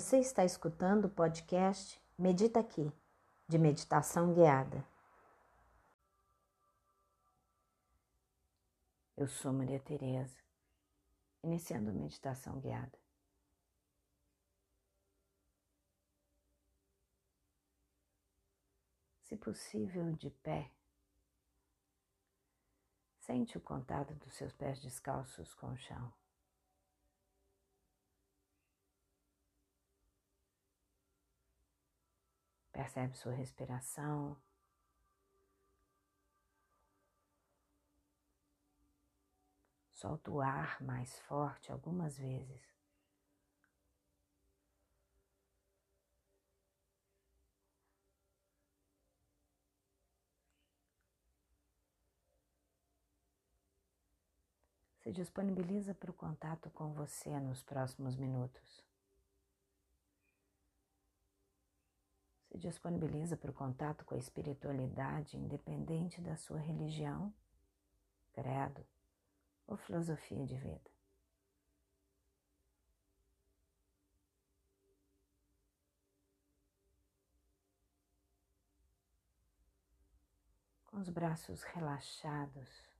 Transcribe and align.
Você 0.00 0.18
está 0.18 0.46
escutando 0.46 1.04
o 1.04 1.10
podcast 1.10 2.02
Medita 2.18 2.58
Aqui, 2.58 2.90
de 3.46 3.58
meditação 3.58 4.32
guiada. 4.32 4.82
Eu 9.14 9.28
sou 9.28 9.52
Maria 9.52 9.78
Tereza, 9.78 10.38
iniciando 11.44 11.90
a 11.90 11.92
meditação 11.92 12.58
guiada. 12.60 12.98
Se 19.24 19.36
possível, 19.36 20.14
de 20.14 20.30
pé, 20.30 20.72
sente 23.18 23.58
o 23.58 23.60
contato 23.60 24.14
dos 24.14 24.32
seus 24.32 24.54
pés 24.54 24.80
descalços 24.80 25.52
com 25.52 25.74
o 25.74 25.76
chão. 25.76 26.10
Percebe 32.72 33.16
sua 33.16 33.32
respiração. 33.32 34.36
Solta 39.90 40.30
o 40.30 40.40
ar 40.40 40.80
mais 40.82 41.18
forte 41.20 41.70
algumas 41.70 42.16
vezes. 42.16 42.80
Se 55.00 55.10
disponibiliza 55.12 55.94
para 55.94 56.10
o 56.10 56.14
contato 56.14 56.70
com 56.70 56.92
você 56.92 57.38
nos 57.40 57.62
próximos 57.62 58.16
minutos. 58.16 58.89
Se 62.50 62.58
disponibiliza 62.58 63.36
para 63.36 63.50
o 63.50 63.54
contato 63.54 64.04
com 64.04 64.14
a 64.14 64.18
espiritualidade, 64.18 65.36
independente 65.36 66.20
da 66.20 66.36
sua 66.36 66.58
religião, 66.58 67.32
credo 68.32 68.84
ou 69.68 69.76
filosofia 69.76 70.44
de 70.44 70.56
vida. 70.56 70.90
Com 80.86 80.98
os 80.98 81.08
braços 81.08 81.62
relaxados 81.62 82.90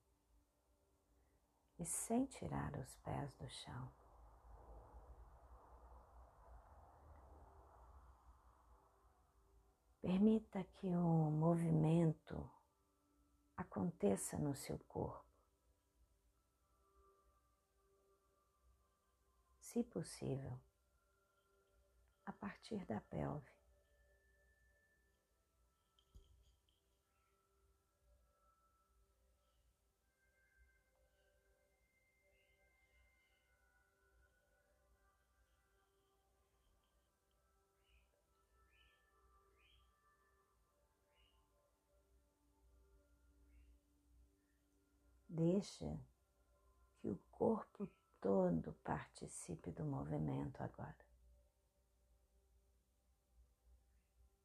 e 1.77 1.85
sem 1.85 2.25
tirar 2.27 2.73
os 2.77 2.95
pés 2.99 3.35
do 3.35 3.49
chão. 3.49 4.00
Permita 10.11 10.65
que 10.65 10.89
o 10.89 11.31
movimento 11.31 12.51
aconteça 13.57 14.37
no 14.37 14.57
seu 14.57 14.77
corpo. 14.89 15.25
Se 19.61 19.85
possível, 19.85 20.59
a 22.27 22.33
partir 22.33 22.85
da 22.87 23.01
pelve. 23.03 23.60
Deixa 45.41 45.99
que 46.99 47.09
o 47.09 47.17
corpo 47.31 47.89
todo 48.21 48.75
participe 48.85 49.71
do 49.71 49.87
movimento 49.87 50.63
agora. 50.63 50.95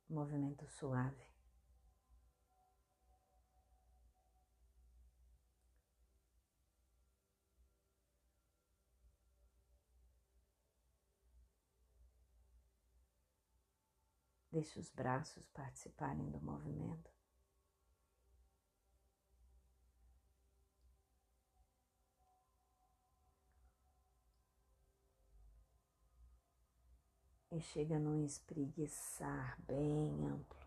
movimento 0.10 0.66
suave. 0.70 1.28
Deixe 14.50 14.80
os 14.80 14.90
braços 14.92 15.46
participarem 15.48 16.32
do 16.32 16.40
movimento. 16.40 17.15
E 27.56 27.62
chega 27.62 27.98
num 27.98 28.26
espreguiçar 28.26 29.58
bem 29.62 30.28
amplo. 30.28 30.60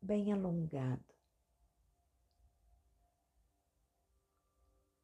Bem 0.00 0.32
alongado. 0.32 1.04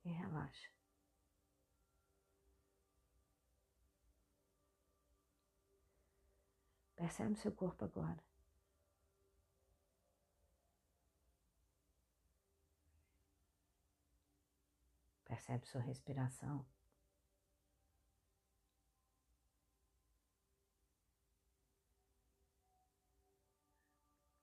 E 0.05 0.09
relaxa. 0.11 0.71
Percebe 6.97 7.37
seu 7.37 7.53
corpo 7.53 7.85
agora. 7.85 8.34
Percebe 15.35 15.67
sua 15.67 15.81
respiração. 15.81 16.65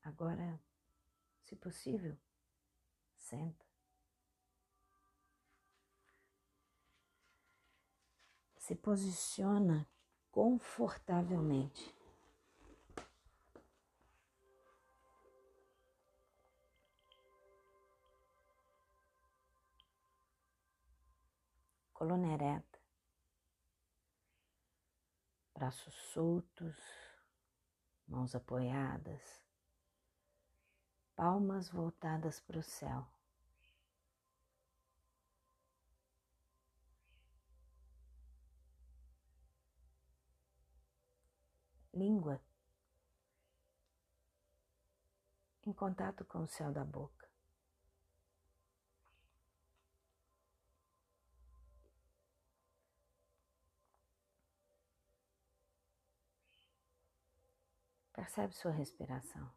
Agora, 0.03 0.62
se 1.44 1.56
possível, 1.56 2.18
senta. 3.16 3.66
Se 8.58 8.75
posiciona 8.75 9.88
confortavelmente. 10.29 12.00
Coluna 22.01 22.34
ereta, 22.34 22.79
braços 25.53 25.94
soltos, 26.12 26.75
mãos 28.07 28.34
apoiadas, 28.34 29.45
palmas 31.16 31.69
voltadas 31.69 32.40
para 32.40 32.57
o 32.57 32.63
céu. 32.63 33.07
Língua 41.94 42.41
em 45.67 45.72
contato 45.72 46.25
com 46.25 46.40
o 46.40 46.47
céu 46.47 46.72
da 46.72 46.84
boca. 46.84 47.21
Percebe 58.13 58.53
sua 58.53 58.72
respiração. 58.72 59.49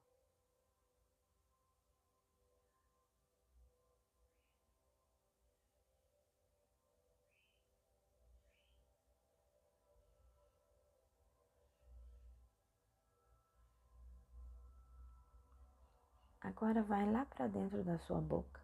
Agora 16.45 16.83
vai 16.83 17.11
lá 17.11 17.25
para 17.25 17.47
dentro 17.49 17.83
da 17.83 17.99
sua 18.01 18.21
boca. 18.21 18.61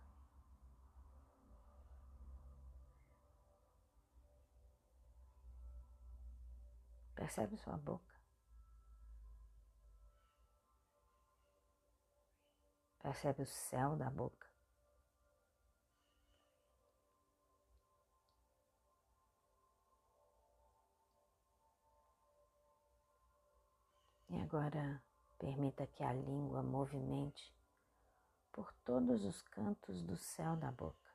Percebe 7.15 7.57
sua 7.57 7.79
boca? 7.79 8.20
Percebe 13.01 13.43
o 13.43 13.47
céu 13.47 13.97
da 13.97 14.11
boca. 14.11 14.47
E 24.29 24.41
agora 24.41 25.03
permita 25.39 25.87
que 25.87 26.05
a 26.05 26.13
língua 26.13 26.63
movimente 26.63 27.53
por 28.53 28.73
todos 28.85 29.25
os 29.25 29.43
cantos 29.43 30.03
do 30.03 30.17
céu 30.17 30.55
da 30.57 30.71
boca. 30.71 31.11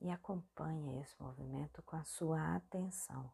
E 0.00 0.10
acompanhe 0.10 1.00
esse 1.00 1.14
movimento 1.22 1.82
com 1.84 1.96
a 1.96 2.04
sua 2.04 2.56
atenção. 2.56 3.32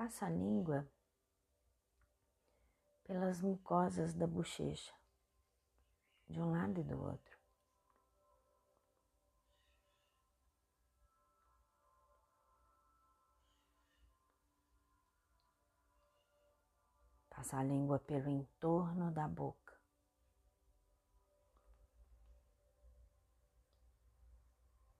Passa 0.00 0.24
a 0.24 0.30
língua 0.30 0.88
pelas 3.04 3.42
mucosas 3.42 4.14
da 4.14 4.26
bochecha, 4.26 4.94
de 6.26 6.40
um 6.40 6.52
lado 6.52 6.80
e 6.80 6.82
do 6.82 6.98
outro. 6.98 7.38
Passa 17.28 17.58
a 17.58 17.62
língua 17.62 17.98
pelo 17.98 18.30
entorno 18.30 19.12
da 19.12 19.28
boca. 19.28 19.78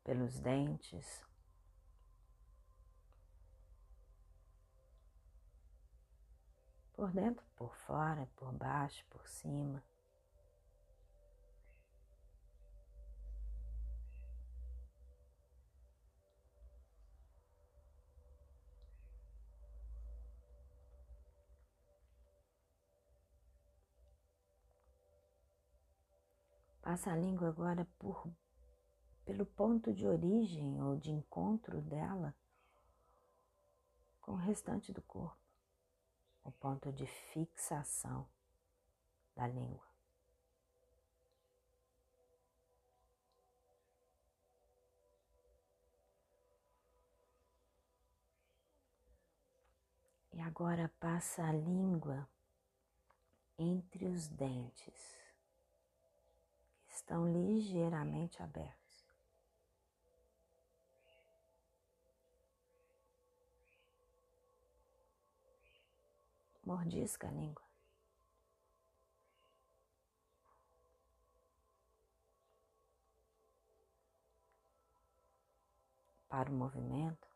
Pelos 0.05 0.39
dentes, 0.41 1.25
por 7.01 7.13
dentro, 7.13 7.43
por 7.57 7.75
fora, 7.75 8.29
por 8.37 8.53
baixo, 8.53 9.03
por 9.09 9.27
cima. 9.27 9.83
Passa 26.83 27.13
a 27.13 27.17
língua 27.17 27.49
agora 27.49 27.89
por, 27.99 28.31
pelo 29.25 29.47
ponto 29.47 29.91
de 29.95 30.07
origem 30.07 30.83
ou 30.83 30.99
de 30.99 31.11
encontro 31.11 31.81
dela 31.81 32.35
com 34.21 34.33
o 34.33 34.37
restante 34.37 34.93
do 34.93 35.01
corpo 35.01 35.40
o 36.45 36.51
ponto 36.53 36.93
de 36.93 37.07
fixação 37.07 38.27
da 39.37 39.47
língua. 39.47 39.91
E 50.33 50.41
agora 50.41 50.91
passa 50.99 51.45
a 51.45 51.53
língua 51.53 52.29
entre 53.59 54.07
os 54.07 54.27
dentes, 54.29 55.21
que 56.87 56.95
estão 56.95 57.31
ligeiramente 57.31 58.43
abertos. 58.43 58.80
Mordisca 66.71 67.27
a 67.27 67.33
língua. 67.33 67.65
Para 76.29 76.49
o 76.49 76.55
movimento. 76.55 77.27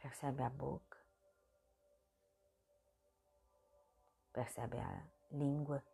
Percebe 0.00 0.42
a 0.42 0.48
boca. 0.48 0.96
Percebe 4.32 4.80
a 4.80 5.06
língua. 5.32 5.84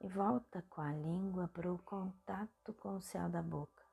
E 0.00 0.08
volta 0.08 0.64
com 0.70 0.80
a 0.80 0.92
língua 0.92 1.48
para 1.48 1.72
o 1.72 1.78
contato 1.78 2.72
com 2.74 2.96
o 2.96 3.02
céu 3.02 3.28
da 3.28 3.42
boca. 3.42 3.84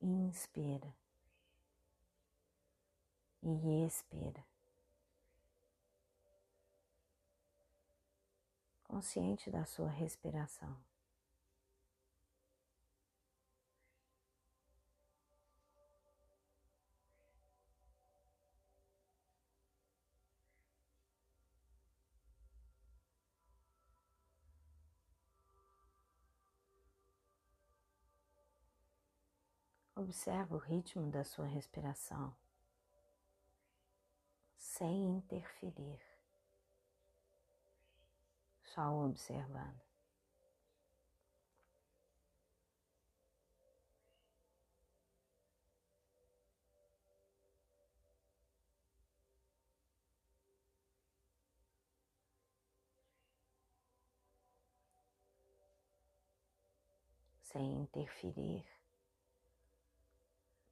Inspira 0.00 0.94
e 3.42 3.84
expira. 3.86 4.44
Consciente 8.82 9.50
da 9.50 9.64
sua 9.64 9.88
respiração. 9.88 10.93
Observa 30.04 30.54
o 30.54 30.58
ritmo 30.58 31.10
da 31.10 31.24
sua 31.24 31.46
respiração 31.46 32.36
sem 34.58 35.16
interferir, 35.16 35.98
só 38.62 39.06
observando. 39.06 39.80
Sem 57.40 57.80
interferir 57.80 58.66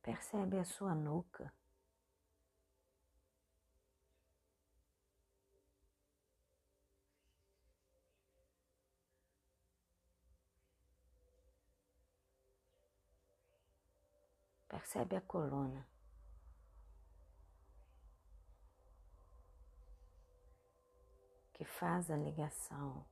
Percebe 0.02 0.58
a 0.58 0.64
sua 0.64 0.94
nuca. 0.94 1.52
Percebe 14.68 15.16
a 15.16 15.20
coluna. 15.20 15.86
Que 21.52 21.64
faz 21.64 22.10
a 22.10 22.16
ligação 22.16 23.06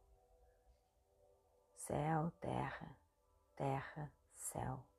céu, 1.90 2.30
terra, 2.40 2.97
terra, 3.56 4.12
céu. 4.35 4.89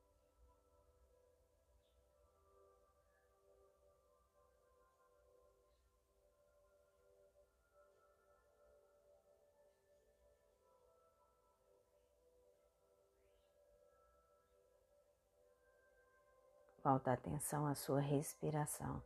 Volta 16.83 17.11
a 17.11 17.13
atenção 17.13 17.67
à 17.67 17.75
sua 17.75 17.99
respiração. 17.99 19.03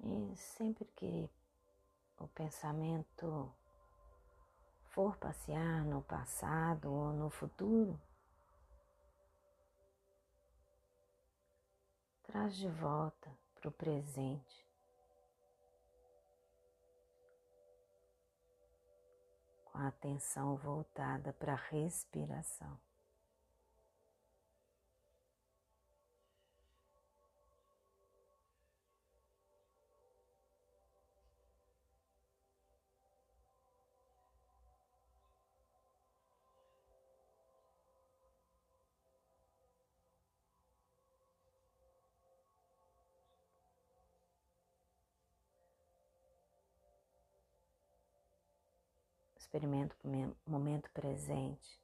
E 0.00 0.36
sempre 0.36 0.86
que 0.96 1.30
o 2.18 2.26
pensamento 2.28 3.54
for 4.86 5.16
passear 5.16 5.84
no 5.84 6.02
passado 6.02 6.90
ou 6.90 7.12
no 7.12 7.28
futuro, 7.28 8.00
traz 12.22 12.56
de 12.56 12.68
volta 12.68 13.30
para 13.54 13.68
o 13.68 13.72
presente. 13.72 14.71
Com 19.72 19.78
a 19.78 19.88
atenção 19.88 20.54
voltada 20.56 21.32
para 21.32 21.54
a 21.54 21.68
respiração. 21.70 22.78
Experimenta 49.52 49.94
o 50.02 50.50
momento 50.50 50.90
presente. 50.92 51.78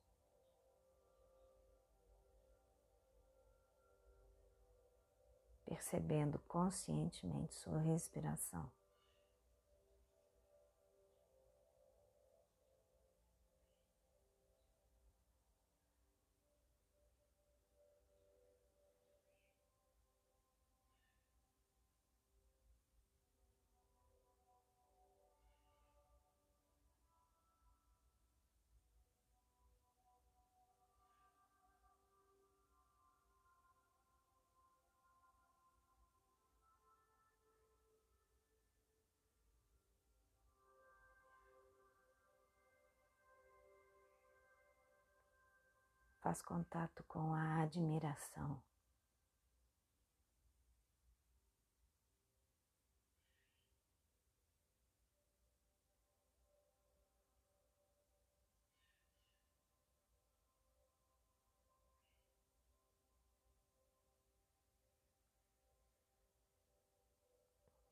Percebendo 5.66 6.38
conscientemente 6.48 7.54
sua 7.54 7.78
respiração. 7.78 8.72
Faz 46.28 46.42
contato 46.42 47.02
com 47.04 47.32
a 47.32 47.62
admiração. 47.62 48.62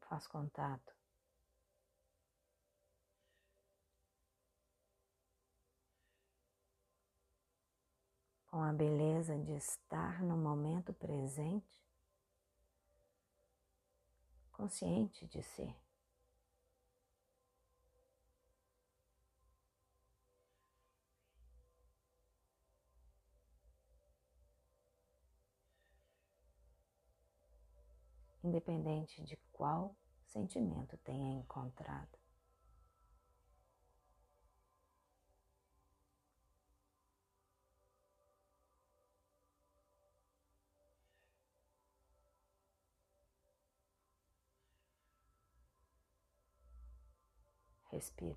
Faz 0.01 0.27
contato 0.27 1.06
com 8.57 8.63
a 8.63 8.73
beleza 8.73 9.37
de 9.37 9.53
estar 9.53 10.23
no 10.23 10.35
momento 10.35 10.91
presente, 10.95 11.79
consciente 14.51 15.27
de 15.27 15.43
ser. 15.43 15.77
Independente 28.43 29.23
de 29.23 29.37
qual 29.53 29.95
sentimento 30.25 30.97
tenha 31.05 31.39
encontrado. 31.39 32.26
Respira 47.97 48.37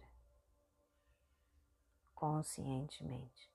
conscientemente. 2.15 3.51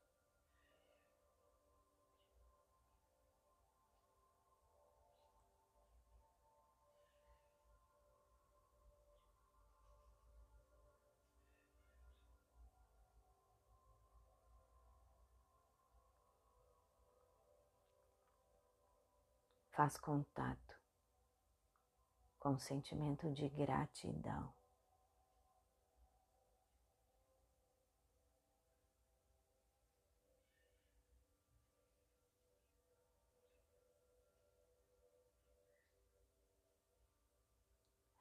Faz 19.70 19.96
contato 19.96 20.78
com 22.38 22.50
o 22.50 22.60
sentimento 22.60 23.32
de 23.32 23.48
gratidão. 23.48 24.52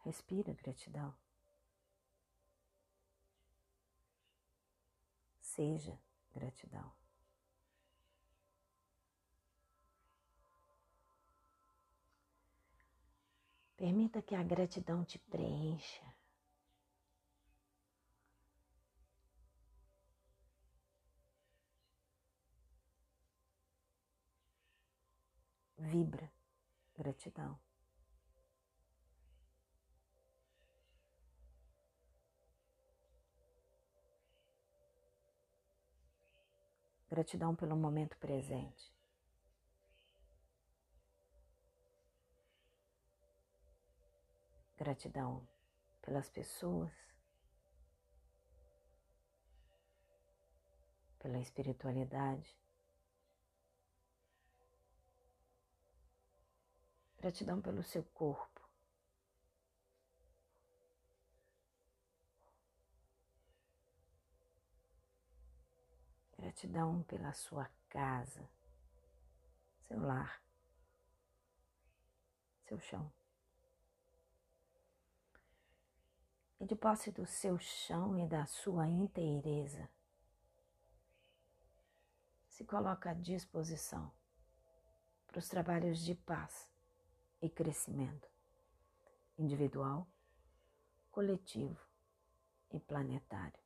Respira 0.03 0.53
gratidão. 0.53 1.15
Seja 5.39 5.97
gratidão. 6.33 6.91
Permita 13.77 14.21
que 14.21 14.35
a 14.35 14.43
gratidão 14.43 15.05
te 15.05 15.17
preencha. 15.19 16.13
Vibra 25.77 26.31
gratidão. 26.95 27.59
Gratidão 37.13 37.55
pelo 37.55 37.75
momento 37.75 38.17
presente. 38.17 38.91
Gratidão 44.75 45.47
pelas 46.01 46.27
pessoas, 46.31 46.91
pela 51.19 51.37
espiritualidade. 51.37 52.51
Gratidão 57.19 57.61
pelo 57.61 57.83
seu 57.83 58.03
corpo. 58.05 58.52
Gratidão 66.53 67.01
pela 67.03 67.33
sua 67.33 67.67
casa, 67.89 68.47
seu 69.87 69.99
lar, 69.99 70.39
seu 72.67 72.79
chão. 72.79 73.11
E 76.59 76.65
de 76.65 76.75
posse 76.75 77.11
do 77.11 77.25
seu 77.25 77.57
chão 77.57 78.19
e 78.23 78.27
da 78.27 78.45
sua 78.45 78.87
inteireza, 78.87 79.89
se 82.47 82.63
coloca 82.63 83.09
à 83.09 83.13
disposição 83.15 84.11
para 85.25 85.39
os 85.39 85.49
trabalhos 85.49 86.05
de 86.05 86.13
paz 86.13 86.69
e 87.41 87.49
crescimento 87.49 88.29
individual, 89.39 90.07
coletivo 91.09 91.81
e 92.71 92.79
planetário 92.79 93.62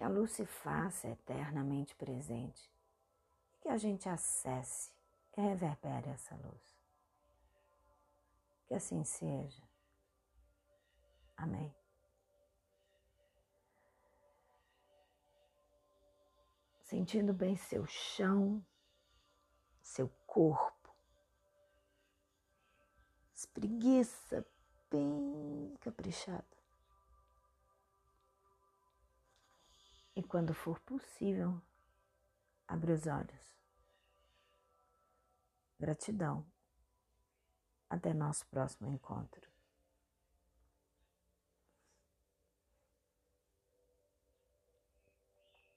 que 0.00 0.04
a 0.04 0.08
luz 0.08 0.32
se 0.32 0.46
faça 0.46 1.08
eternamente 1.08 1.94
presente 1.94 2.72
e 3.52 3.58
que 3.58 3.68
a 3.68 3.76
gente 3.76 4.08
acesse 4.08 4.90
e 5.36 5.40
reverbere 5.42 6.08
essa 6.08 6.34
luz. 6.36 6.80
Que 8.66 8.72
assim 8.72 9.04
seja. 9.04 9.62
Amém. 11.36 11.74
sentindo 16.84 17.32
bem 17.34 17.54
seu 17.54 17.86
chão, 17.86 18.64
seu 19.80 20.08
corpo. 20.26 20.92
Espreguiça 23.32 24.44
bem 24.90 25.76
caprichada. 25.80 26.59
E 30.20 30.22
quando 30.22 30.52
for 30.52 30.78
possível, 30.80 31.62
abre 32.68 32.92
os 32.92 33.06
olhos. 33.06 33.58
Gratidão. 35.78 36.46
Até 37.88 38.12
nosso 38.12 38.46
próximo 38.48 38.86
encontro. 38.86 39.49